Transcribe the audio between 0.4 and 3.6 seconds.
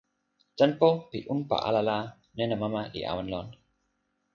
tenpo pi unpa ala la, nena mama li awen lon.